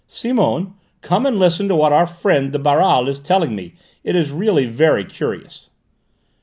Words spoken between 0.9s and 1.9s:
come and listen to